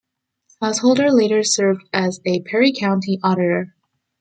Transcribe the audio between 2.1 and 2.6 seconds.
a